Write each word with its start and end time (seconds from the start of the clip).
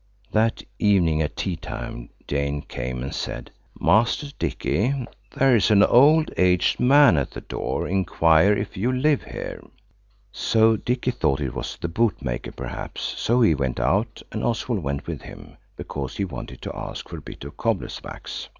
That 0.31 0.63
evening 0.79 1.21
at 1.21 1.37
tea 1.37 1.55
time 1.55 2.09
Jane 2.27 2.63
came 2.63 3.03
and 3.03 3.13
said– 3.13 3.51
"Master 3.79 4.29
Dicky, 4.39 4.95
there's 5.37 5.69
an 5.69 5.83
old 5.83 6.31
aged 6.37 6.79
man 6.79 7.17
at 7.17 7.29
the 7.29 7.41
door 7.41 7.87
inquiring 7.87 8.59
if 8.59 8.75
you 8.75 8.91
live 8.91 9.21
here." 9.21 9.63
So 10.31 10.75
Dicky 10.75 11.11
thought 11.11 11.39
it 11.39 11.53
was 11.53 11.77
the 11.79 11.87
bootmaker 11.87 12.51
perhaps; 12.51 13.01
so 13.15 13.41
he 13.41 13.53
went 13.53 13.79
out, 13.79 14.23
and 14.31 14.43
Oswald 14.43 14.81
went 14.81 15.05
with 15.05 15.21
him, 15.21 15.57
because 15.75 16.17
he 16.17 16.25
wanted 16.25 16.63
to 16.63 16.75
ask 16.75 17.07
for 17.07 17.19
a 17.19 17.21
bit 17.21 17.43
of 17.43 17.55
cobbler's 17.55 18.01
wax. 18.03 18.49